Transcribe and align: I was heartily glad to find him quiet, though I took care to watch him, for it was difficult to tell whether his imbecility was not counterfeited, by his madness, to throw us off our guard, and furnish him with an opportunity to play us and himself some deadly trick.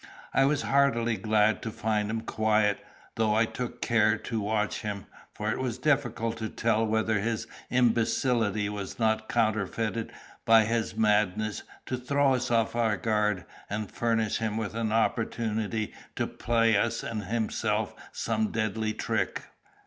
I 0.33 0.45
was 0.45 0.63
heartily 0.63 1.15
glad 1.15 1.61
to 1.61 1.69
find 1.69 2.09
him 2.09 2.21
quiet, 2.21 2.79
though 3.17 3.35
I 3.35 3.45
took 3.45 3.83
care 3.83 4.17
to 4.17 4.41
watch 4.41 4.81
him, 4.81 5.05
for 5.31 5.51
it 5.51 5.59
was 5.59 5.77
difficult 5.77 6.37
to 6.37 6.49
tell 6.49 6.83
whether 6.87 7.19
his 7.19 7.45
imbecility 7.69 8.67
was 8.67 8.97
not 8.97 9.29
counterfeited, 9.29 10.11
by 10.43 10.63
his 10.65 10.95
madness, 10.95 11.61
to 11.85 11.97
throw 11.97 12.33
us 12.33 12.49
off 12.49 12.75
our 12.75 12.97
guard, 12.97 13.45
and 13.69 13.91
furnish 13.91 14.37
him 14.39 14.57
with 14.57 14.73
an 14.73 14.91
opportunity 14.91 15.93
to 16.15 16.25
play 16.25 16.75
us 16.75 17.03
and 17.03 17.25
himself 17.25 17.93
some 18.11 18.47
deadly 18.47 18.95
trick. 18.95 19.43